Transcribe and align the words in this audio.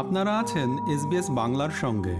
আপনারা 0.00 0.32
আছেন 0.38 0.68
এসবিএস 0.94 1.26
বাংলার 1.30 1.72
সঙ্গে। 1.82 2.16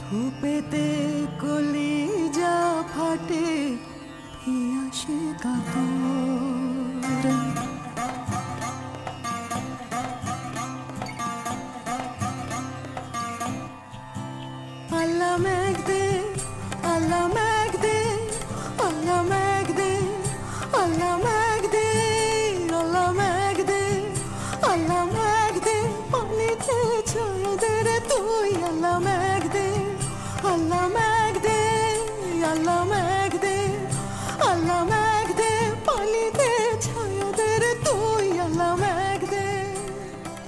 ধূপেতে 0.00 1.03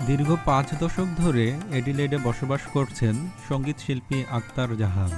দীর্ঘ 0.06 0.36
পাঁচ 0.44 0.66
দশক 0.80 1.08
ধরে 1.16 1.44
এডিলেডে 1.72 2.18
বসবাস 2.24 2.60
করছেন 2.72 3.14
সংগীত 3.48 3.78
শিল্পী 3.78 4.24
আক্তার 4.30 4.76
জাহান। 4.76 5.12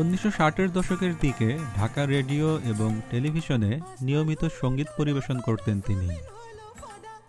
উনিশশো 0.00 0.30
ষাটের 0.30 0.72
দশকের 0.72 1.12
দিকে 1.20 1.58
ঢাকা 1.76 2.06
রেডিও 2.06 2.60
এবং 2.64 3.00
টেলিভিশনে 3.10 3.80
নিয়মিত 4.02 4.42
সংগীত 4.60 4.86
পরিবেশন 4.96 5.40
করতেন 5.40 5.80
তিনি। 5.80 6.08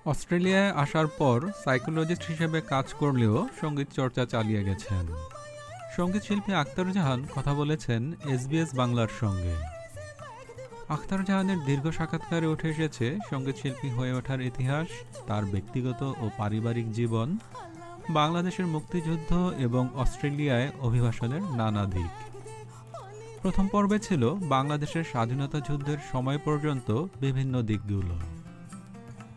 অস্ট্রেলিয়ায় 0.06 0.72
আসার 0.72 1.08
পর 1.08 1.38
সাইকোলজিস্ট 1.64 2.23
হিসেবে 2.23 2.62
কাজ 2.62 2.94
করলেও 2.94 3.47
সংগীত 3.62 3.88
চর্চা 3.95 4.25
চালিয়ে 4.25 4.64
গেছেন। 4.64 5.06
সংগীত 5.97 6.23
শিল্পী 6.23 6.52
আক্তার 6.53 6.88
জাহান 6.92 7.19
কথা 7.36 7.53
বলেছেন 7.53 8.02
এসবিএস 8.25 8.69
বাংলার 8.75 9.12
সঙ্গে। 9.19 9.75
আখতার 10.89 11.25
জাহানের 11.25 11.59
দীর্ঘ 11.66 11.86
সাক্ষাৎকারে 11.91 12.47
উঠে 12.47 12.69
এসেছে 12.69 13.17
সংগীত 13.30 13.55
শিল্পী 13.55 13.89
হয়ে 13.89 14.14
ওঠার 14.14 14.41
ইতিহাস, 14.41 14.88
তার 15.28 15.45
ব্যক্তিগত 15.45 16.02
ও 16.03 16.30
পারিবারিক 16.38 16.91
জীবন, 16.91 17.38
বাংলাদেশের 18.09 18.66
মুক্তিযুদ্ধ 18.66 19.31
এবং 19.58 19.89
অস্ট্রেলিয়ায় 19.95 20.72
অভিবাসনের 20.80 21.41
নানা 21.41 21.86
দিক। 21.86 22.11
প্রথম 23.41 23.67
পর্বে 23.67 24.00
ছিল 24.00 24.23
বাংলাদেশের 24.36 25.03
স্বাধীনতা 25.03 25.59
যুদ্ধের 25.59 25.97
সময় 26.11 26.39
পর্যন্ত 26.45 27.06
বিভিন্ন 27.19 27.61
দিকগুলো। 27.61 28.16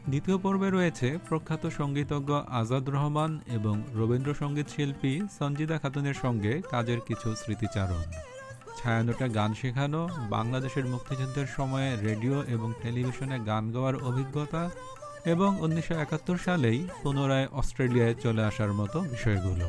দ্বিতীয় 0.09 0.39
পর্বে 0.39 0.71
রয়েছে 0.71 1.19
প্রখ্যাত 1.29 1.67
সঙ্গীতজ্ঞ 1.67 2.31
আজাদ 2.49 2.85
রহমান 2.91 3.41
এবং 3.49 3.83
রবীন্দ্রসঙ্গীত 3.95 4.69
শিল্পী 4.69 5.21
সঞ্জিদা 5.39 5.79
খাতুনের 5.79 6.15
সঙ্গে 6.15 6.63
কাজের 6.71 7.01
কিছু 7.01 7.35
স্মৃতিচারণ। 7.35 8.05
ছায়ানোটা 8.79 9.27
গান 9.39 9.51
শেখানো, 9.61 10.01
বাংলাদেশের 10.35 10.87
মুক্তিযুদ্ধের 10.93 11.49
সময়ে 11.57 11.91
রেডিও 12.07 12.37
এবং 12.55 12.69
টেলিভিশনে 12.83 13.37
গান 13.51 13.65
গাওয়ার 13.75 13.97
অভিজ্ঞতা 14.09 14.63
এবং 15.33 15.51
উনিশশো 15.65 15.95
একাত্তর 16.05 16.39
সালেই 16.47 16.81
পুনরায় 17.03 17.49
অস্ট্রেলিয়ায় 17.61 18.17
চলে 18.25 18.43
আসার 18.51 18.73
মতো 18.81 18.99
বিষয়গুলো। 19.13 19.67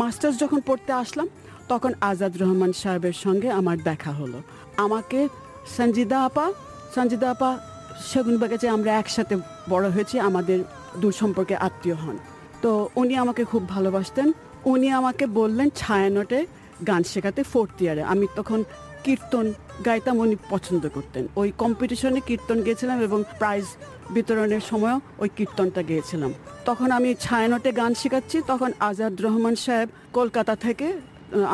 মাস্টার্স 0.00 0.36
যখন 0.42 0.60
পড়তে 0.68 0.92
আসলাম 1.02 1.28
তখন 1.68 1.92
আজাদ 2.00 2.36
রহমান 2.42 2.72
সাহেবের 2.72 3.12
সঙ্গে 3.12 3.50
আমার 3.50 3.78
দেখা 3.78 4.12
হলো। 4.12 4.42
আমাকে, 4.76 5.28
সঞ্জিদা 5.76 6.24
আপা 6.24 6.52
সঞ্জিদা 6.94 7.30
আপা 7.30 7.58
সেগুন 8.06 8.38
বাগাচে 8.38 8.68
আমরা 8.68 8.90
একসাথে 8.98 9.36
বড় 9.70 9.90
হয়েছি, 9.90 10.20
আমাদের 10.20 10.58
দূর 10.96 11.12
সম্পর্কে 11.12 11.54
আত্মীয় 11.56 11.94
হন। 11.94 12.16
তো 12.62 12.88
উনি 12.96 13.16
আমাকে 13.16 13.44
খুব 13.44 13.68
ভালোবাসতেন। 13.68 14.32
উনি 14.64 14.90
আমাকে 14.90 15.26
বললেন 15.26 15.68
ছায়ানটে 15.76 16.46
গান 16.86 17.02
শেখাতে 17.02 17.42
ফোর্থ 17.42 17.82
ইয়ারে 17.82 18.02
আমি 18.02 18.26
তখন 18.36 18.64
কীর্তন 19.04 19.52
গাইতাম, 19.84 20.16
উনি 20.18 20.36
পছন্দ 20.50 20.88
করতেন। 20.94 21.28
ওই 21.36 21.52
কম্পিটিশনে 21.58 22.20
কীর্তন 22.26 22.62
গেছিলাম 22.62 22.98
এবং 23.00 23.24
প্রাইজ 23.38 23.66
বিতরণের 24.10 24.60
সময়ও 24.60 25.00
ওই 25.18 25.28
কীর্তনটা 25.36 25.82
গেয়েছিলাম। 25.82 26.32
তখন 26.64 26.90
আমি 26.90 27.14
ছায়ানটে 27.20 27.72
গান 27.72 27.94
শেখাচ্ছি। 27.94 28.36
তখন 28.46 28.70
আজাদ 28.80 29.14
রহমান 29.20 29.54
সাহেব 29.54 29.88
কলকাতা 30.12 30.54
থেকে 30.56 30.86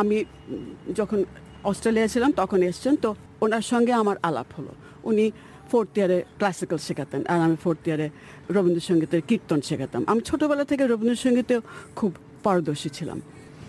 আমি 0.00 0.16
যখন 0.99 1.21
অস্ট্রেলিয়া 1.71 2.09
ছিলাম 2.15 2.31
তখন 2.41 2.60
এসছেন, 2.71 2.94
তো 3.05 3.10
ওনার 3.44 3.65
সঙ্গে 3.72 3.93
আমার 4.03 4.16
আলাপ 4.28 4.49
হলো। 4.56 4.72
উনি 5.10 5.25
ফোর্থ 5.71 5.93
ইয়ারে 5.99 6.19
ক্লাসিক্যাল 6.38 6.78
শেখাতেন 6.87 7.21
আর 7.33 7.38
আমি 7.47 7.56
ফোর্থ 7.65 7.82
ইয়ারে 7.88 8.06
রবীন্দ্রসঙ্গীতের 8.56 9.22
কীর্তন 9.28 9.61
শেখাতাম। 9.69 10.03
আমি 10.11 10.21
ছোটোবেলা 10.28 10.65
থেকে 10.71 10.84
রবীন্দ্রসঙ্গীতেও 10.93 11.61
খুব 11.99 12.11
পারদর্শী 12.44 12.91
ছিলাম। 12.99 13.19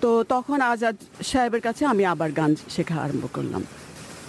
তো 0.04 0.10
তখন 0.34 0.60
আজাদ 0.74 0.96
সাহেবের 1.30 1.62
কাছে 1.68 1.84
আমি 1.94 2.04
আবার 2.14 2.30
গান 2.40 2.52
শেখা 2.76 2.98
আরম্ভ 3.06 3.26
করলাম। 3.38 3.64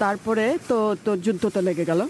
তারপরে 0.03 0.45
তো 0.71 0.79
তো 1.05 1.11
যুদ্ধ 1.25 1.45
তো 1.55 1.61
লেগে 1.69 1.85
গেল। 1.91 2.01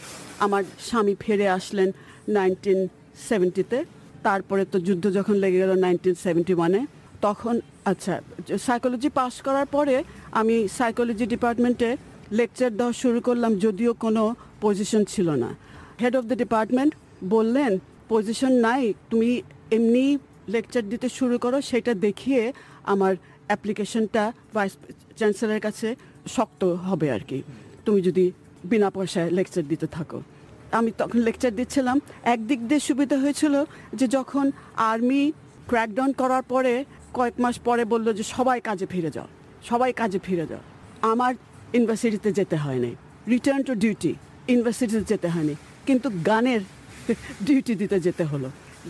আমার 0.45 0.63
স্বামী 0.89 1.15
ফিরে 1.23 1.47
আসলেন 1.59 1.89
নাইনটিন 2.37 2.81
সেভেন্টিতে 3.29 3.79
তারপরে 4.27 4.63
তো 4.73 4.77
যুদ্ধ 4.89 5.05
যখন 5.19 5.35
লেগে 5.45 5.59
গেল 5.63 5.73
নাইনটিন 5.85 6.15
সেভেন্টি 6.25 6.55
ওয়ানে 6.59 6.81
তখন 7.27 7.55
আচ্ছা 7.91 8.15
সাইকোলজি 8.67 9.09
পাশ 9.19 9.35
করার 9.47 9.67
পরে 9.75 9.97
আমি 10.41 10.57
সাইকোলজি 10.79 11.27
ডিপার্টমেন্টে 11.35 11.91
লেকচার 12.39 12.71
দেওয়া 12.79 12.95
শুরু 13.03 13.19
করলাম, 13.29 13.53
যদিও 13.65 13.93
কোনো 14.05 14.23
পজিশন 14.65 15.03
ছিল 15.13 15.29
না। 15.43 15.51
হেড 16.03 16.15
অফ 16.19 16.25
দ্য 16.31 16.37
ডিপার্টমেন্ট 16.43 16.93
বললেন 17.35 17.73
পজিশন 18.13 18.53
নাই, 18.67 18.83
তুমি 19.11 19.31
এমনি 19.77 20.07
লেকচার 20.55 20.85
দিতে 20.93 21.09
শুরু 21.19 21.37
করো, 21.45 21.59
সেটা 21.71 21.93
দেখিয়ে 22.07 22.43
আমার 22.93 23.13
অ্যাপ্লিকেশনটা 23.49 24.23
ভাইস 24.55 24.73
চ্যান্সেলরের 25.19 25.63
কাছে 25.67 25.89
শক্ত 26.35 26.63
হবে 26.89 27.07
আর 27.17 27.23
কি। 27.29 27.39
তুমি 27.85 28.01
যদি 28.09 28.25
বিনা 28.71 28.89
পয়সায় 28.97 29.29
লেকচার 29.37 29.65
দিতে 29.73 29.87
থাকো। 29.97 30.19
আমি 30.79 30.91
তখন 31.01 31.19
লেকচার 31.27 31.53
দিচ্ছিলাম। 31.59 31.97
একদিক 32.35 32.61
দিয়ে 32.69 32.83
সুবিধা 32.89 33.17
হয়েছিল 33.23 33.55
যে 33.99 34.07
যখন 34.17 34.45
আর্মি 34.91 35.23
ক্র্যাকডাউন 35.71 36.11
করার 36.21 36.45
পরে 36.53 36.75
কয়েক 37.17 37.35
মাস 37.45 37.57
পরে 37.67 37.85
বলল 37.93 38.07
যে, 38.19 38.25
সবাই 38.37 38.59
কাজে 38.69 38.87
ফিরে 38.93 39.11
যাও, 39.17 39.29
সবাই 39.71 39.91
কাজে 40.01 40.19
ফিরে 40.27 40.45
যাও। 40.51 40.63
আমার 41.13 41.33
ইউনিভার্সিটিতে 41.77 42.31
যেতে 42.39 42.57
হয়নি 42.65 42.91
রিটার্ন 43.33 43.61
টু 43.69 43.73
ডিউটি 43.85 44.13
ইউনিভার্সিটিতে 44.53 45.05
যেতে 45.13 45.29
হয়নি 45.35 45.55
কিন্তু 45.89 46.09
গানের 46.31 46.63
ডিউটি 47.47 47.73
দিতে 47.81 47.97
যেতে 48.07 48.25
হলো। 48.31 48.49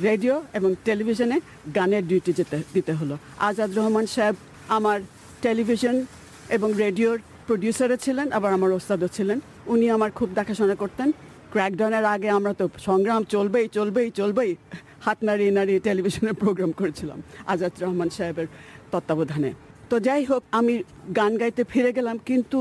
রেডিও 0.08 0.34
এবং 0.58 0.70
টেলিভিশনে 0.88 1.36
গানের 1.76 2.04
ডিউটি 2.10 2.32
যেতে, 2.38 2.56
দিতে 2.74 2.92
হলো। 2.98 3.14
আজাদ 3.48 3.70
রহমান 3.78 4.06
সাহেব 4.14 4.36
আমার 4.76 4.98
টেলিভিশন 5.44 5.96
এবং 6.56 6.69
রেডিওর 6.84 7.16
প্রডিউসারও 7.49 7.96
ছিলেন, 8.04 8.26
আবার 8.37 8.50
আমার 8.56 8.70
ওস্তাদও 8.78 9.08
ছিলেন। 9.16 9.38
উনি 9.72 9.87
আমার 9.96 10.10
খুব 10.19 10.28
দেখাশোনা 10.38 10.76
করতেন। 10.82 11.08
ক্র্যাকডাউনের 11.52 12.04
আগে 12.14 12.28
আমরা 12.38 12.52
তো 12.60 12.64
সংগ্রাম 12.88 13.22
চলবেই 13.34 13.66
চলবেই 13.76 14.08
চলবেই। 14.20 14.52
হাত 15.04 15.18
নাড়িয়ে 15.28 15.52
নাড়িয়ে 15.58 15.80
টেলিভিশনে 15.86 16.32
প্রোগ্রাম 16.42 16.70
করেছিলাম, 16.80 17.18
আজাদ 17.52 17.72
রহমান 17.82 18.10
সাহেবের 18.16 18.48
তত্ত্বাবধানে। 18.92 19.50
তো 19.90 19.96
যাই 20.06 20.22
হোক, 20.30 20.42
আমি 20.58 20.74
গান 21.18 21.32
গাইতে 21.40 21.62
ফিরে 21.72 21.90
গেলাম, 21.98 22.16
কিন্তু 22.28 22.58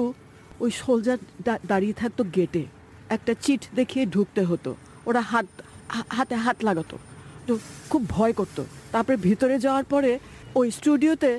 ওই 0.63 0.71
সোলজার 0.81 1.19
দাঁড়িয়ে 1.71 1.95
থাকতো 2.01 2.21
গেটে 2.35 2.63
একটা 3.15 3.33
চিট 3.43 3.61
দেখিয়ে 3.75 4.05
ঢুকতে 4.13 4.41
হতো। 4.49 4.71
ওরা 5.09 5.21
হাত, 5.31 5.47
হাতে 6.17 6.35
হাত 6.45 6.57
লাগাতো। 6.67 6.95
তো 7.47 7.53
খুব 7.91 8.01
ভয় 8.15 8.33
করতো। 8.39 8.61
তারপরে 8.93 9.17
ভিতরে 9.27 9.55
যাওয়ার 9.65 9.85
পরে 9.93 10.11
ওই 10.59 10.67
স্টুডিওতে 10.77 11.31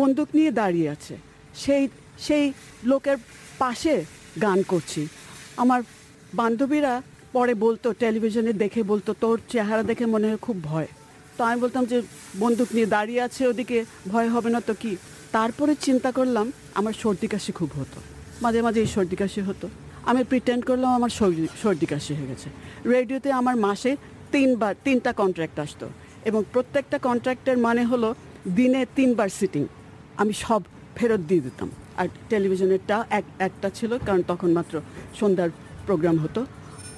বন্দুক 0.00 0.28
নিয়ে 0.38 0.50
দাঁড়িয়ে 0.60 0.88
আছে। 0.94 1.14
সেই 1.62 1.84
সেই 2.26 2.44
লোকের 2.90 3.18
পাশে 3.62 3.94
গান 4.44 4.58
করছি। 4.72 5.02
আমার 5.62 5.80
বান্ধবীরা 6.40 6.92
পরে 7.32 7.54
বলতো, 7.54 7.92
টেলিভিশনে 7.92 8.52
দেখে 8.52 8.82
বলতো, 8.82 9.14
তোর 9.20 9.40
চেহারা 9.48 9.82
দেখে 9.82 10.06
মনে 10.06 10.28
হয় 10.28 10.36
খুব 10.36 10.56
ভয়। 10.62 10.86
তো 11.36 11.44
আমি 11.44 11.60
বলতাম 11.60 11.84
যে, 11.84 12.02
বন্দুক 12.38 12.68
নিয়ে 12.74 12.86
দাঁড়িয়ে 12.86 13.20
আছে 13.20 13.46
ওদিকে, 13.46 13.84
ভয় 14.08 14.28
হবে 14.28 14.50
না 14.50 14.60
তো 14.60 14.74
কি? 14.74 14.96
তারপরে 15.32 15.74
চিন্তা 15.80 16.10
করলাম, 16.10 16.52
আমার 16.74 16.92
সর্দি 16.92 17.26
কাশি 17.26 17.52
খুব 17.52 17.70
হতো। 17.80 18.00
মাঝে 18.42 18.62
মাঝে 18.62 18.80
এই 18.80 18.86
সর্দি 18.86 19.16
কাশি 19.16 19.40
হতো। 19.40 19.68
আমি 20.04 20.24
প্রিটেন্ড 20.24 20.64
করলাম 20.64 20.90
আমার 20.90 21.08
সর্দি 21.08 21.46
সর্দি 21.62 21.86
কাশি 21.86 22.14
হয়ে 22.14 22.26
গেছে। 22.26 22.50
রেডিওতে 22.88 23.32
আমার 23.32 23.56
মাসে 23.56 23.96
তিনবার, 24.32 24.74
তিনটা 24.84 25.12
কন্ট্রাক্ট 25.12 25.58
আসতো। 25.58 25.88
এবং 26.24 26.44
প্রত্যেকটা 26.52 26.98
কন্ট্রাক্টের 26.98 27.58
মানে 27.58 27.84
হলো, 27.84 28.14
দিনে 28.56 28.86
তিনবার 28.96 29.28
সিটিং 29.28 29.66
আমি 30.16 30.32
সব 30.32 30.62
ফেরত 30.96 31.20
দিয়ে 31.20 31.40
দিতাম। 31.40 31.70
আর 31.96 32.08
টেলিভিশনেরটা 32.28 33.06
এক, 33.10 33.24
একটা 33.38 33.70
ছিল, 33.70 33.98
কারণ 33.98 34.22
তখন 34.22 34.52
মাত্র 34.52 34.80
সন্ধ্যার 35.20 35.50
প্রোগ্রাম 35.86 36.18
হতো। 36.18 36.46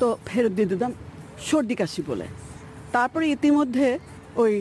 তো 0.00 0.08
ফেরত 0.28 0.52
দিয়ে 0.56 0.68
দিতাম 0.72 0.92
সর্দি 1.48 1.74
কাশি 1.80 2.02
বলে। 2.10 2.26
তারপরে 2.94 3.24
ইতিমধ্যে 3.36 3.88
ওই 4.42 4.52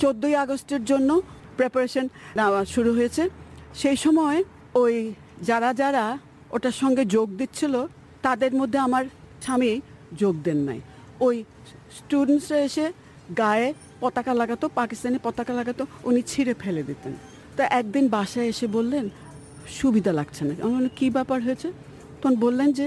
চোদ্দোই 0.00 0.34
আগস্টের 0.44 0.82
জন্য 0.90 1.10
প্রেপারেশন 1.58 2.06
নেওয়া 2.36 2.60
শুরু 2.74 2.90
হয়েছে। 2.98 3.22
সেই 3.80 3.96
সময় 4.04 4.38
ওই 4.82 4.94
যারা 5.48 5.70
যারা 5.80 6.04
ওটার 6.54 6.76
সঙ্গে 6.82 7.02
যোগ 7.16 7.28
দিচ্ছিল 7.40 7.74
তাদের 8.26 8.52
মধ্যে 8.60 8.78
আমার 8.86 9.04
স্বামী 9.44 9.70
যোগ 10.20 10.34
দেন 10.46 10.58
নাই। 10.68 10.80
ওই 11.26 11.36
স্টুডেন্টসরা 11.98 12.58
এসে 12.68 12.86
গায়ে 13.38 13.68
পতাকা 14.02 14.32
লাগাতো 14.40 14.66
পাকিস্তানি 14.80 15.18
পতাকা 15.26 15.52
লাগাতো 15.58 15.82
উনি 16.08 16.20
ছিঁড়ে 16.30 16.54
ফেলে 16.62 16.82
দিতেন। 16.82 17.12
তা 17.56 17.62
একদিন 17.80 18.04
বাসায় 18.08 18.48
এসে 18.52 18.66
বললেন 18.76 19.04
সুবিধা 19.78 20.12
লাগছে 20.18 20.42
না। 20.46 20.52
আমি 20.62 20.72
বললাম, 20.74 20.94
কী 20.96 21.06
ব্যাপার 21.16 21.38
হয়েছে? 21.46 21.68
তখন 22.20 22.34
বললেন 22.36 22.68
যে 22.78 22.86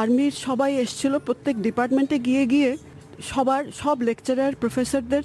আর্মির 0.00 0.34
সবাই 0.46 0.72
এসছিল, 0.84 1.12
প্রত্যেক 1.26 1.56
ডিপার্টমেন্টে 1.66 2.16
গিয়ে 2.28 2.44
গিয়ে 2.52 2.70
সবার, 3.30 3.62
সব 3.80 3.96
লেকচারার 4.08 4.52
প্রফেসরদের 4.62 5.24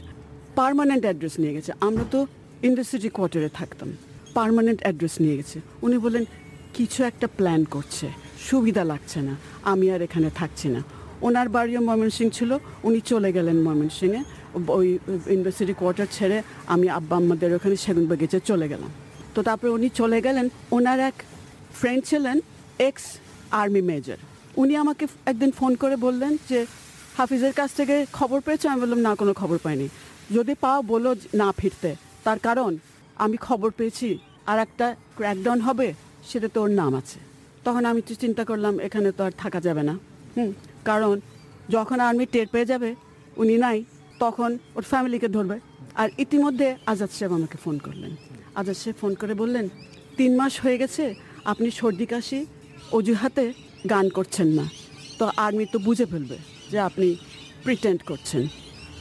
পারমানেন্ট 0.59 1.03
অ্যাড্রেস 1.07 1.35
নিয়ে 1.41 1.53
গেছে। 1.57 1.71
আমরা 1.87 2.03
তো 2.13 2.19
ইন্ডাস্ট্রি 2.67 3.09
কোয়ার্টারে 3.17 3.49
থাকতাম 3.59 3.89
পারমানেন্ট 4.37 4.79
অ্যাড্রেস 4.83 5.15
নিয়ে 5.23 5.35
গেছে। 5.39 5.57
উনি 5.85 5.97
বললেন, 6.03 6.25
কিছু 6.77 6.99
একটা 7.09 7.27
প্ল্যান 7.37 7.61
করছে, 7.75 8.07
সুবিধা 8.47 8.83
লাগছে 8.91 9.19
না, 9.27 9.33
আমি 9.71 9.85
আর 9.93 10.01
এখানে 10.07 10.29
থাকছি 10.39 10.67
না। 10.75 10.81
ওনার 11.27 11.47
বাড়িও 11.55 11.81
ময়মনসিং 11.87 12.27
ছিল, 12.37 12.51
উনি 12.87 12.99
চলে 13.11 13.29
গেলেন 13.37 13.57
ময়মনসিংয়ে। 13.65 14.21
ওই 14.77 14.87
ইউনিভার্সিটি 15.33 15.73
কোয়ার্টার 15.79 16.07
ছেড়ে 16.17 16.37
আমি 16.73 16.87
আব্বা 16.97 17.15
আমাদের 17.23 17.49
ওখানে 17.57 17.75
সেগুন 17.83 18.05
বাগিচে 18.11 18.39
চলে 18.49 18.65
গেলাম। 18.71 18.91
তো 19.35 19.39
তারপরে 19.47 19.69
উনি 19.77 19.87
চলে 19.99 20.19
গেলেন, 20.25 20.45
ওনার 20.77 20.99
এক 21.09 21.15
ফ্রেন্ড 21.79 22.01
ছিলেন 22.09 22.37
এক্স 22.89 23.05
আর্মি 23.61 23.81
মেজর 23.89 24.19
উনি 24.57 24.75
আমাকে 24.75 25.07
একদিন 25.25 25.51
ফোন 25.51 25.75
করে 25.75 25.95
বললেন 25.95 26.37
যে, 26.49 26.65
হাফিজের 27.17 27.53
কাছ 27.53 27.73
থেকে 27.73 28.05
খবর 28.13 28.41
পেয়েছ? 28.41 28.65
আমি 28.65 28.81
বললাম, 28.81 28.99
না, 28.99 29.15
কোনো 29.15 29.33
খবর 29.33 29.57
পাইনি। 29.57 29.89
যদি 30.33 30.53
পাও, 30.61 30.81
বলো 30.81 31.15
না, 31.33 31.53
ফিরতে। 31.57 31.95
তার 32.23 32.39
কারণ, 32.39 32.77
আমি 33.15 33.37
খবর 33.37 33.71
পেয়েছি, 33.71 34.19
আর 34.45 34.59
একটা 34.59 34.95
ক্র্যাকডাউন 35.15 35.59
হবে, 35.59 35.93
সেটা 36.27 36.47
তো 36.47 36.61
ওর 36.61 36.69
নাম 36.69 36.95
আছে। 36.95 37.19
তখন 37.63 37.85
আমি 37.85 38.01
তো 38.01 38.15
চিন্তা 38.15 38.43
করলাম, 38.43 38.79
এখানে 38.79 39.11
তো 39.11 39.23
আর 39.23 39.31
থাকা 39.37 39.59
যাবে 39.61 39.83
না। 39.83 39.99
হুম, 40.37 40.53
কারণ 40.85 41.19
যখন 41.69 41.99
আর্মি 41.99 42.25
টের 42.25 42.47
পেয়ে 42.47 42.65
যাবে, 42.65 42.95
উনি 43.37 43.57
নাই, 43.57 43.83
তখন 44.19 44.57
ওর 44.75 44.83
ফ্যামিলিকে 44.83 45.27
ধরবে। 45.27 45.59
আর 45.95 46.09
ইতিমধ্যে 46.17 46.75
আজাদ 46.85 47.09
সাহেব 47.09 47.33
আমাকে 47.33 47.57
ফোন 47.57 47.79
করলেন। 47.79 48.15
আজাদ 48.55 48.75
সাহেব 48.75 48.95
ফোন 49.01 49.15
করে 49.15 49.33
বললেন, 49.33 49.69
তিন 50.17 50.35
মাস 50.35 50.61
হয়ে 50.61 50.77
গেছে, 50.77 51.15
আপনি 51.45 51.71
সর্দি 51.71 52.05
কাশি, 52.05 52.45
অজুহাতে 52.91 53.53
গান 53.89 54.09
করছেন 54.09 54.47
না। 54.47 54.65
তো 55.19 55.31
আর্মি 55.37 55.65
তো 55.73 55.79
বুঝে 55.79 56.05
ফেলবে 56.05 56.37
যে 56.71 56.79
আপনি 56.79 57.07
প্রিটেন্ড 57.63 57.99
করছেন। 58.09 58.43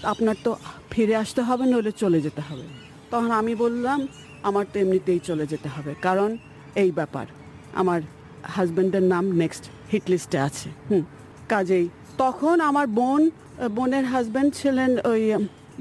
আপনার 0.02 0.36
তো 0.44 0.50
ফিরে 0.90 1.14
আসতে 1.22 1.40
হবে, 1.42 1.64
নইলে 1.72 1.92
চলে 2.02 2.20
যেতে 2.20 2.42
হবে। 2.48 2.66
তখন 3.10 3.30
আমি 3.30 3.54
বললাম, 3.54 4.08
আমার 4.42 4.64
তো 4.72 4.76
এমনিতেই 4.80 5.20
চলে 5.28 5.44
যেতে 5.46 5.68
হবে। 5.74 5.92
কারণ 6.06 6.36
এই 6.82 6.90
ব্যাপার, 6.98 7.26
আমার 7.80 8.00
হাজব্যান্ডের 8.54 9.02
নাম 9.02 9.24
নেক্সট 9.42 9.64
হিট 9.92 10.04
লিস্টে 10.12 10.38
আছে। 10.38 10.68
হুম, 10.90 11.04
কাজেই 11.48 11.88
তখন 12.18 12.60
আমার 12.60 12.86
বোন, 12.86 13.30
বোনের 13.76 14.04
হাজব্যান্ড 14.12 14.50
ছিলেন 14.60 14.90
ওই 15.10 15.20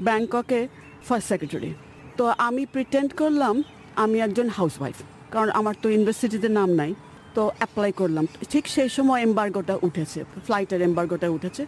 ব্যাংককে 0.06 0.68
ফার্স্ট 1.06 1.28
সেক্রেটারি 1.30 1.72
তো 2.18 2.24
আমি 2.48 2.66
প্রিটেন্ড 2.74 3.10
করলাম, 3.20 3.62
আমি 4.04 4.16
একজন 4.26 4.48
হাউসওয়াইফ 4.58 4.96
কারণ 5.32 5.50
আমার 5.50 5.74
তো 5.82 5.86
ইউনিভার্সিটিতে 5.88 6.48
নাম 6.58 6.70
নাই। 6.80 6.94
তো 7.36 7.42
অ্যাপ্লাই 7.58 7.90
করলাম। 8.00 8.24
ঠিক 8.52 8.64
সেই 8.74 8.90
সময় 8.96 9.20
এম্বার্গোটা 9.28 9.74
উঠেছে 9.86 10.20
ফ্লাইটের 10.46 10.80
এম্বার্গোটা 10.88 11.28
উঠেছে। 11.36 11.62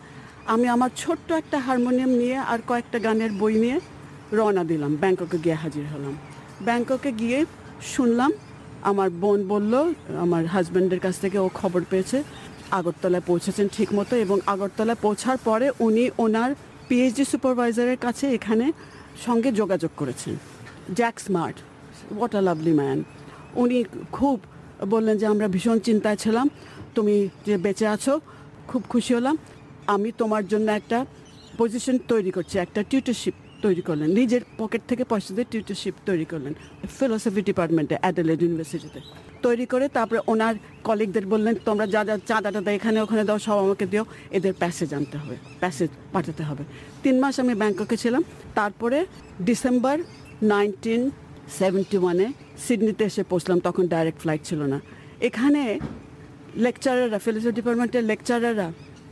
আমি 0.54 0.66
আমার 0.74 0.90
ছোট্ট 1.02 1.28
একটা 1.40 1.56
হারমোনিয়াম 1.66 2.12
নিয়ে 2.20 2.36
আর 2.52 2.60
কয়েকটা 2.70 2.98
গানের 3.06 3.32
বই 3.40 3.54
নিয়ে 3.64 3.76
রওনা 4.38 4.62
দিলাম, 4.70 4.92
ব্যাংককে 5.02 5.38
গিয়ে 5.44 5.56
হাজির 5.62 5.84
হলাম। 5.92 6.14
ব্যাংককে 6.66 7.10
গিয়ে 7.20 7.38
শুনলাম, 7.94 8.30
আমার 8.90 9.08
বোন 9.22 9.40
বলল, 9.52 9.74
আমার 10.24 10.42
হাজব্যান্ডের 10.54 11.00
কাছ 11.06 11.14
থেকে 11.24 11.38
ও 11.46 11.48
খবর 11.60 11.82
পেয়েছে, 11.90 12.18
আগরতলায় 12.78 13.24
পৌঁছেছেন 13.30 13.66
ঠিকমতো 13.76 14.14
এবং 14.24 14.36
আগরতলায় 14.52 15.00
পৌঁছার 15.06 15.38
পরে 15.48 15.66
উনি 15.86 16.04
ওনার 16.24 16.50
পিএইচডি 16.88 17.24
সুপারভাইজারের 17.32 17.98
কাছে 18.06 18.24
এখানে 18.36 18.66
সঙ্গে 19.26 19.50
যোগাযোগ 19.60 19.92
করেছেন। 20.00 20.34
Jack 20.98 21.16
Smart 21.26 21.56
what 22.16 22.32
a 22.40 22.42
lovely 22.48 22.74
man 22.80 22.98
উনি 23.62 23.78
খুব 24.16 24.36
বললেন 24.94 25.16
যে 25.18 25.26
আমরা 25.26 25.46
ভীষণ 25.54 25.78
চিন্তায় 25.88 26.16
ছিলাম, 26.16 26.46
তুমি 26.96 27.14
যে 27.46 27.54
বেঁচে 27.64 27.86
আছো, 27.86 28.12
খুব 28.70 28.82
খুশি 28.92 29.14
হলাম। 29.14 29.36
আমি 29.94 30.08
তোমার 30.20 30.44
জন্য 30.46 30.68
একটা 30.80 30.98
পজিশন 31.58 31.96
তৈরি 32.10 32.30
করছি, 32.36 32.54
একটা 32.58 32.80
টিউটরশিপ 32.90 33.34
তৈরি 33.64 33.82
করলেন। 33.88 34.08
নিজের 34.18 34.42
পকেট 34.60 34.82
থেকে 34.90 35.04
পয়সা 35.04 35.30
দিয়ে 35.34 35.48
টিউটরশিপ 35.52 35.94
তৈরি 36.08 36.26
করলেন 36.32 36.52
ফিলোসফি 36.98 37.42
ডিপার্টমেন্টে 37.50 37.96
অ্যাডেলেড 38.02 38.40
ইউনিভার্সিটিতে 38.42 39.00
তৈরি 39.42 39.66
করে 39.72 39.88
তারপরে 39.96 40.20
ওনার 40.32 40.54
কলিগদের 40.86 41.26
বললেন, 41.32 41.54
তোমরা 41.64 41.86
যা 41.94 42.04
যা 42.08 42.16
চাঁদাটা 42.28 42.60
দেয় 42.66 42.76
এখানে, 42.76 42.98
ওখানে 43.00 43.22
দাও, 43.28 43.38
সব 43.46 43.58
আমাকে 43.64 43.86
দিও। 43.92 44.04
এদের 44.36 44.52
প্যাসেজ 44.60 44.94
আনতে 44.98 45.16
হবে 45.18 45.36
প্যাসেজ 45.60 45.90
পাঠাতে 46.14 46.42
হবে। 46.48 46.64
তিন 47.02 47.16
মাস 47.22 47.34
আমি 47.40 47.54
ব্যাংককে 47.54 47.96
ছিলাম। 48.02 48.22
তারপরে 48.58 48.98
ডিসেম্বর 49.48 49.96
নাইনটিন 50.52 51.10
সেভেন্টি 51.58 51.96
ওয়ানে 51.98 52.26
সিডনিতে 52.64 53.04
এসে 53.04 53.22
পৌঁছলাম 53.22 53.58
তখন 53.60 53.84
ডাইরেক্ট 53.86 54.18
ফ্লাইট 54.22 54.42
ছিল 54.44 54.60
না। 54.72 54.78
এখানে 55.28 55.62
লেকচারাররা 56.64 57.18
ফিলোসফি 57.18 57.52
ডিপার্টমেন্টের 57.52 58.04
লেকচারাররা 58.04 58.68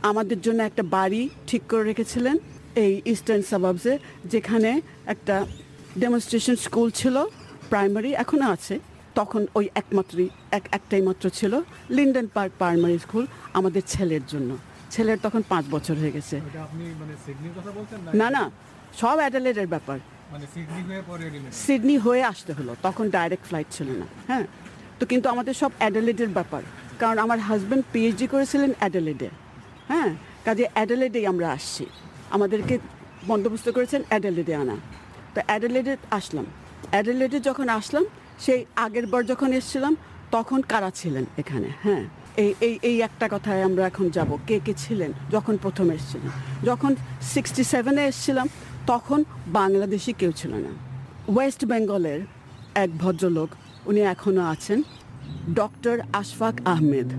আমাদের 0.09 0.41
জন্য 0.41 0.59
একটা 0.63 0.83
বাড়ি 0.83 1.29
ঠিক 1.47 1.61
করে 1.69 1.83
রেখেছিলেন 1.83 2.35
এই 2.83 3.01
ইস্টার্ন 3.05 3.43
সাবাবসে 3.51 3.93
যেখানে 4.25 4.81
একটা 5.13 5.45
ডেমনস্ট্রেশন 6.01 6.55
স্কুল 6.55 6.89
ছিল 6.99 7.15
প্রাইমারি 7.69 8.11
এখনও 8.23 8.49
আছে। 8.51 8.79
তখন 9.15 9.41
ওই 9.55 9.65
একমাত্রই 9.75 10.29
এক 10.51 10.65
একটাই 10.71 11.01
মাত্র 11.01 11.29
ছিল 11.29 11.61
লিন্ডেন 11.89 12.27
পার্ক 12.35 12.51
প্রাইমারি 12.57 12.97
স্কুল 13.05 13.25
আমাদের 13.53 13.81
ছেলের 13.87 14.23
জন্য। 14.27 14.57
ছেলের 14.91 15.19
তখন 15.25 15.41
পাঁচ 15.49 15.65
বছর 15.75 15.95
হয়ে 16.01 16.11
গেছে। 16.11 16.35
মানে 16.39 18.17
না 18.21 18.27
না 18.35 18.43
সব 19.01 19.17
অ্যাডালেটের 19.17 19.67
ব্যাপার। 19.67 19.99
হয়ে 20.31 21.29
রিলেট 21.33 21.53
সিডনি 21.63 21.95
হয়ে 22.05 22.23
আসতে 22.31 22.51
হলো, 22.57 22.71
তখন 22.85 23.05
ডাইরেক্ট 23.17 23.45
ফ্লাইট 23.49 23.69
ছিল 23.77 23.89
না 24.01 24.05
হ্যাঁ? 24.29 24.45
তো 24.99 25.03
কিন্তু 25.11 25.27
আমাদের 25.33 25.55
সব 25.61 25.71
অ্যাডেলেডের 25.79 26.31
ব্যাপার, 26.37 26.63
কারণ 27.01 27.17
আমার 27.25 27.39
হাজব্যান্ড 27.47 27.83
পিএইচডি 27.93 28.25
করেছিলেন 28.33 28.71
অ্যাডেলেডে 28.79 29.29
হ্যাঁ? 29.91 30.09
কাজে 30.47 30.65
অ্যাডেলেডেই 30.75 31.25
আমরা 31.31 31.47
আসছি, 31.57 31.83
আমাদেরকে 32.35 32.75
বন্দোবস্ত 33.31 33.67
করেছেন 33.75 34.01
অ্যাডেলেডে 34.09 34.53
আনা। 34.61 34.75
তো 35.33 35.39
অ্যাডেলেডে 35.47 35.93
আসলাম 36.17 36.45
অ্যাডেলেডে 36.93 37.37
যখন 37.47 37.67
আসলাম, 37.79 38.03
সেই 38.45 38.59
আগের 38.85 39.05
বার 39.11 39.23
যখন 39.31 39.49
এসেছিলাম, 39.59 39.93
তখন 40.35 40.59
কারা 40.71 40.89
ছিলেন 40.99 41.25
এখানে 41.41 41.69
হ্যাঁ? 41.85 42.03
এই 42.43 42.51
এই 42.67 42.73
এই 42.89 42.97
একটা 43.07 43.25
কথায় 43.33 43.61
আমরা 43.67 43.83
এখন 43.91 44.05
যাব, 44.17 44.29
কে 44.47 44.55
কে 44.65 44.73
ছিলেন 44.83 45.11
যখন 45.35 45.55
প্রথম 45.63 45.87
এসেছিলেন। 45.97 46.31
যখন 46.69 46.91
সিক্সটি 47.33 47.63
সেভেনে 47.73 48.03
এসেছিলাম 48.11 48.47
তখন 48.87 49.23
বাংলাদেশি 49.47 50.13
কেউ 50.13 50.31
ছিল 50.31 50.53
না। 50.53 50.71
ওয়েস্ট 51.33 51.65
বেঙ্গলের 51.65 52.19
এক 52.75 52.97
ভদ্রলোক, 52.97 53.49
উনি 53.85 54.01
এখনও 54.01 54.41
আছেন, 54.41 54.83
ডক্টর 55.53 55.99
আশফাক 56.13 56.55
আহমেদ। 56.65 57.09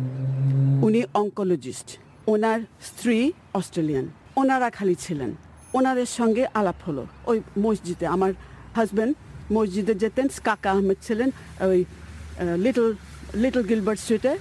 উনি 0.84 1.02
অঙ্কোলজিস্ট 1.14 1.98
ওনার 2.26 2.60
স্ত্রী 2.82 3.32
অস্ট্রেলিয়ান। 3.54 4.08
ওনারা 4.36 4.70
খালি 4.70 4.94
ছিলেন। 4.94 5.30
ওনাদের 5.74 6.06
সঙ্গে 6.06 6.46
আলাপ 6.54 6.74
হলো। 6.86 7.06
ওই 7.26 7.40
মসজিদে 7.58 8.06
আমার 8.06 8.32
হাজব্যান্ড 8.74 9.16
মসজিদে 9.52 9.94
যেতেন, 9.94 10.28
কাকা 10.44 10.70
আহমেদ 10.70 10.96
ছিলেন, 11.02 11.30
ওই 11.60 11.84
লিটল 12.56 12.94
লিটল 13.34 13.62
গিলবার্ট 13.62 14.00
স্ট্রিটে 14.00 14.38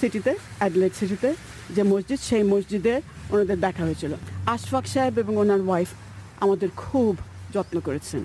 সিটিতে 0.00 0.34
অ্যাডলেট 0.58 0.92
সিটিতে 0.94 1.34
যে 1.74 1.82
মসজিদ, 1.82 2.18
সেই 2.20 2.42
মসজিদে 2.42 3.02
ওনাদের 3.30 3.60
দেখা 3.60 3.82
হয়েছিল। 3.84 4.12
আশফাক 4.46 4.86
সাহেব 4.86 5.18
এবং 5.18 5.36
ওনার 5.36 5.60
ওয়াইফ 5.60 5.88
আমাদের 6.40 6.68
খুব 6.76 7.16
যত্ন 7.54 7.80
করেছেন। 7.80 8.24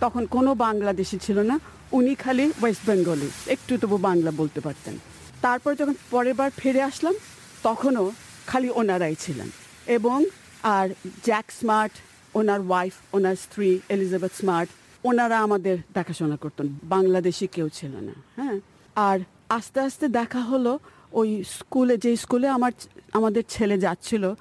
তখন 0.00 0.26
কোনো 0.26 0.54
বাংলাদেশি 0.54 1.18
ছিল 1.18 1.38
না, 1.38 1.60
উনি 1.92 2.14
খালি 2.14 2.52
ওয়েস্ট 2.62 2.86
বেঙ্গলে। 2.86 3.28
একটু 3.46 3.78
তবু 3.78 3.96
বাংলা 3.96 4.30
বলতে 4.30 4.60
পারতেন। 4.60 4.98
তারপর 5.42 5.74
যখন 5.74 5.94
পরের 6.10 6.34
বার 6.34 6.50
ফিরে 6.56 6.82
আসলাম, 6.82 7.14
তখনও 7.62 8.12
খালি 8.46 8.70
ওনারাই 8.70 9.14
ছিলেন। 9.20 9.50
এবং 9.86 10.24
আর 10.62 10.88
জ্যাক 11.24 11.44
স্মার্ট, 11.60 11.92
ওনার 12.34 12.60
ওয়াইফ, 12.60 12.92
ওনার 13.12 13.36
স্ত্রী 13.36 13.78
এলিজাবেথ 13.88 14.30
স্মার্ট, 14.34 14.70
ওনারা 15.04 15.40
আমাদের 15.40 15.78
দেখাশোনা 15.94 16.36
করতেন। 16.36 16.78
বাংলাদেশি 16.84 17.46
কেউ 17.46 17.68
ছিল 17.68 17.96
না 17.96 18.12
হ্যাঁ? 18.36 18.60
আর 18.94 19.18
আস্তে 19.48 19.80
আস্তে 19.80 20.08
দেখা 20.08 20.40
হলো, 20.40 20.78
ওই 21.12 21.44
স্কুলে, 21.44 21.96
যে 21.96 22.16
স্কুলে 22.16 22.48
আমার 22.48 22.72
আমাদের 23.12 23.42
ছেলে 23.48 23.78
যাচ্ছিল 23.78 24.34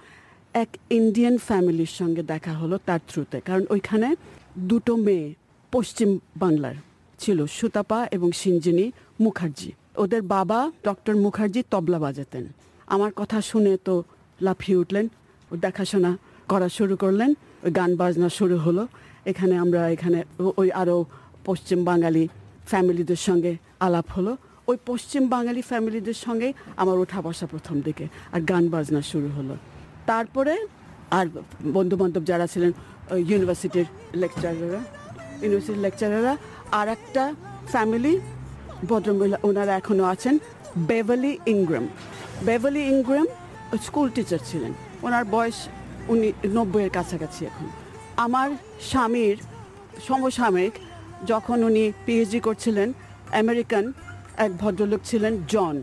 এক 0.64 0.72
ইন্ডিয়ান 1.00 1.36
ফ্যামিলির 1.48 1.94
সঙ্গে 2.00 2.24
দেখা 2.34 2.54
হলো 2.62 2.76
তার 2.88 3.02
থ্রুতে 3.10 3.38
কারণ 3.48 3.64
ওইখানে 3.74 4.08
দুটো 4.72 4.94
মেয়ে 5.06 5.28
পশ্চিম 5.74 6.10
বাংলার 6.44 6.76
ছিল, 7.22 7.40
সুতাপা 7.58 8.00
এবং 8.16 8.30
সিঞ্জিনী 8.42 8.86
মুখার্জি। 9.24 9.70
ওদের 10.04 10.22
বাবা 10.36 10.60
ডক্টর 10.88 11.16
মুখার্জি 11.26 11.62
তবলা 11.74 12.00
বাজাতেন। 12.06 12.44
আমার 12.96 13.12
কথা 13.20 13.38
শুনে 13.50 13.74
তো 13.88 13.96
লাফিয়ে 14.46 14.78
উঠলেন 14.84 15.06
ও 15.52 15.54
দেখাশোনা 15.66 16.12
করা 16.52 16.68
শুরু 16.78 16.96
করলেন, 17.04 17.32
ওই 17.66 17.72
গান 17.80 17.92
বাজনা 18.02 18.28
শুরু 18.38 18.56
হলো। 18.66 18.84
এখানে 19.32 19.54
আমরা 19.64 19.82
এখানে 19.96 20.20
ওই 20.62 20.70
আরও 20.82 20.98
পশ্চিম 21.48 21.80
বাঙালি 21.90 22.24
ফ্যামিলিদের 22.72 23.22
সঙ্গে 23.28 23.52
আলাপ 23.86 24.08
হলো। 24.16 24.32
ওই 24.70 24.78
পশ্চিম 24.90 25.24
বাঙালি 25.36 25.62
ফ্যামিলিদের 25.70 26.18
সঙ্গেই 26.26 26.54
আমার 26.82 26.98
ওঠা 27.04 27.20
বসা 27.26 27.46
প্রথম 27.54 27.76
দিকে, 27.88 28.06
আর 28.34 28.42
গান 28.52 28.64
বাজনা 28.74 29.02
শুরু 29.12 29.30
হলো। 29.38 29.56
তারপরে 30.10 30.54
আর 31.18 31.26
বন্ধু 31.78 31.96
বান্ধব 32.02 32.24
যারা 32.32 32.46
ছিলেন 32.54 32.72
ইউনিভার্সিটির 33.32 33.88
লেকচারাররা 34.22 34.82
ইউনিভার্সিটির 35.44 35.84
লেকচারাররা 35.86 36.34
আর 36.80 36.88
একটা 36.96 37.24
ফ্যামিলি 37.74 38.14
ভদ্রমহিলা, 38.90 39.38
ওনারা 39.48 39.74
এখনও 39.82 40.06
আছেন 40.14 40.36
বেভালি 40.90 41.32
ইংগ্রাম 41.54 41.86
বেভালি 42.48 42.82
ইংগ্রাম 42.94 43.28
স্কুল 43.86 44.08
টিচার 44.16 44.42
ছিলেন। 44.50 44.72
ওনার 45.06 45.26
বয়স 45.36 45.58
উনি 46.14 46.28
নব্বইয়ের 46.58 46.92
কাছাকাছি 46.98 47.42
এখন। 47.50 47.68
আমার 48.26 48.50
স্বামীর 48.90 49.38
সমসাময়িক 50.08 50.74
যখন 51.32 51.58
উনি 51.70 51.84
পিএইচডি 52.06 52.40
করছিলেন 52.48 52.88
আমেরিকান 53.42 53.86
এক 54.46 54.52
ভদ্রলোক 54.62 55.02
ছিলেন 55.10 55.34
জন 55.54 55.76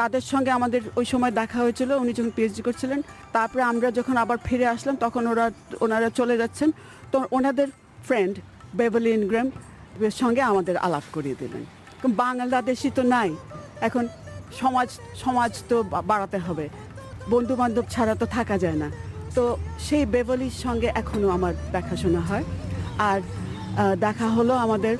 তাদের 0.00 0.24
সঙ্গে 0.32 0.50
আমাদের 0.58 0.82
ওই 1.00 1.06
সময় 1.12 1.32
দেখা 1.40 1.58
হয়েছিল, 1.64 1.90
উনি 2.02 2.12
যখন 2.18 2.32
পিএইচডি 2.36 2.62
করছিলেন, 2.68 3.00
তারপরে 3.36 3.62
আমরা 3.70 3.88
যখন 3.98 4.14
আবার 4.24 4.38
ফিরে 4.46 4.66
আসলাম, 4.74 4.94
তখন 5.04 5.22
ওরা, 5.32 5.46
ওনারা 5.84 6.08
চলে 6.18 6.34
যাচ্ছেন। 6.40 6.68
তো 7.12 7.16
ওনাদের 7.36 7.68
ফ্রেন্ড 8.06 8.34
বেভালি 8.78 9.10
ইনগ্রাম 9.18 9.48
সঙ্গে 10.22 10.42
আমাদের 10.52 10.76
আলাপ 10.86 11.06
করিয়ে 11.14 11.36
দিলেন। 11.42 11.62
বাংলাদেশি 12.22 12.88
তো 12.98 13.02
নাই, 13.14 13.30
এখন 13.86 14.04
সমাজ 14.60 14.88
সমাজ 15.22 15.52
তো 15.70 15.76
বাড়াতে 16.10 16.38
হবে। 16.46 16.66
বন্ধু 17.32 17.54
বান্ধব 17.60 17.86
ছাড়া 17.94 18.14
তো 18.20 18.26
থাকা 18.36 18.56
যায় 18.64 18.78
না। 18.82 18.88
তো 19.36 19.42
সেই 19.86 20.04
বেভালির 20.14 20.56
সঙ্গে 20.64 20.88
এখনও 21.00 21.28
আমার 21.36 21.52
দেখাশোনা 21.76 22.22
হয়। 22.28 22.44
আর 23.08 23.18
দেখা 24.06 24.28
হলো 24.36 24.52
আমাদের, 24.64 24.94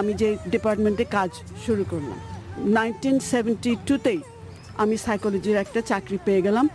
আমি 0.00 0.12
যে 0.22 0.28
ডিপার্টমেন্টে 0.54 1.04
কাজ 1.16 1.30
শুরু 1.64 1.84
করলাম 1.92 2.18
নাইনটিন 2.78 3.16
সেভেন্টি 3.32 3.72
টুতেই 3.88 4.20
আমি 4.82 4.96
সাইকোলজির 5.06 5.56
একটা 5.64 5.80
চাকরি 5.90 6.18
পেয়ে 6.26 6.44
গেলাম 6.46 6.66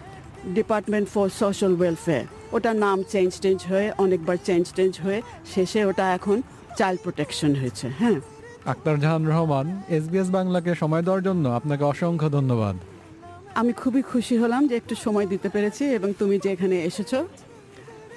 ডিপার্টমেন্ট 0.58 1.08
ফর 1.14 1.28
সোশ্যাল 1.42 1.74
ওয়েলফেয়ার 1.80 2.26
ওটার 2.56 2.76
নাম 2.86 2.98
চেঞ্জ 3.14 3.32
টেঞ্জ 3.44 3.60
হয়ে 3.72 3.88
অনেকবার 4.04 4.38
চেঞ্জ 4.48 4.66
টেঞ্জ 4.78 4.94
হয়ে 5.06 5.20
শেষে 5.54 5.82
ওটা 5.90 6.06
এখন 6.18 6.38
চাইল্ড 6.80 7.00
প্রোটেকশন 7.06 7.52
হয়েছে 7.62 7.86
হ্যাঁ। 8.00 8.18
আক্তার 8.74 8.98
জাহান 9.04 9.24
রহমান 9.32 9.68
এসবিএস 9.98 10.30
বাংলাকে 10.38 10.72
সময় 10.82 11.04
দেওয়ার 11.06 11.24
জন্য 11.28 11.46
আপনাকে 11.60 11.84
অসংখ্য 11.92 12.28
ধন্যবাদ। 12.38 12.76
আমি 13.62 13.72
খুবই 13.82 14.02
খুশি 14.12 14.36
হলাম 14.42 14.62
যে 14.70 14.76
একটু 14.82 14.94
সময় 15.06 15.28
দিতে 15.34 15.48
পেরেছি 15.56 15.84
এবং 15.98 16.10
তুমি 16.20 16.36
যে 16.44 16.50
এখানে 16.56 16.76
এসেছ 16.90 17.12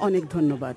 অনেক 0.07 0.25
ধন্যবাদ। 0.35 0.77